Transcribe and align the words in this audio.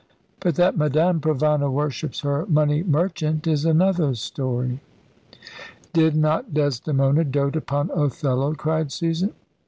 But 0.39 0.55
that 0.55 0.75
Madame 0.79 1.19
Provana 1.21 1.71
worships 1.71 2.21
her 2.21 2.47
money 2.47 2.81
merchant 2.81 3.45
is 3.45 3.65
another 3.65 4.15
story." 4.15 4.79
"Did 5.93 6.15
not 6.15 6.55
Desdemona 6.55 7.23
dote 7.23 7.55
upon 7.55 7.91
Othello?" 7.93 8.55
cried 8.55 8.91
Susan. 8.91 9.33